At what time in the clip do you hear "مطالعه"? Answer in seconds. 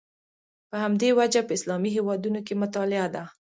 2.63-3.07